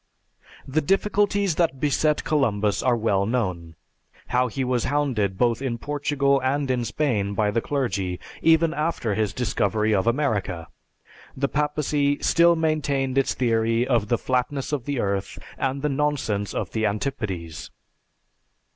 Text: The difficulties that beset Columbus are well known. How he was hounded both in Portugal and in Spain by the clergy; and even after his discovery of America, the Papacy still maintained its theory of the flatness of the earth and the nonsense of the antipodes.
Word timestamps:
The 0.67 0.81
difficulties 0.81 1.53
that 1.57 1.79
beset 1.79 2.23
Columbus 2.23 2.81
are 2.81 2.97
well 2.97 3.27
known. 3.27 3.75
How 4.29 4.47
he 4.47 4.63
was 4.63 4.85
hounded 4.85 5.37
both 5.37 5.61
in 5.61 5.77
Portugal 5.77 6.41
and 6.43 6.71
in 6.71 6.83
Spain 6.85 7.35
by 7.35 7.51
the 7.51 7.61
clergy; 7.61 8.13
and 8.13 8.19
even 8.41 8.73
after 8.73 9.13
his 9.13 9.31
discovery 9.31 9.93
of 9.93 10.07
America, 10.07 10.69
the 11.37 11.47
Papacy 11.47 12.17
still 12.19 12.55
maintained 12.55 13.15
its 13.15 13.35
theory 13.35 13.87
of 13.87 14.07
the 14.07 14.17
flatness 14.17 14.71
of 14.71 14.85
the 14.85 14.99
earth 14.99 15.37
and 15.55 15.83
the 15.83 15.87
nonsense 15.89 16.55
of 16.55 16.71
the 16.71 16.83
antipodes. 16.87 17.69